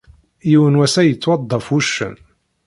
Yiwen 0.49 0.77
wass 0.79 0.95
ay 1.01 1.07
yettwaḍḍaf 1.09 1.67
wuccen. 1.71 2.15